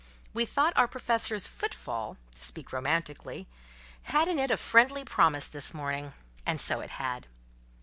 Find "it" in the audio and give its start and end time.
4.39-4.49, 6.79-6.89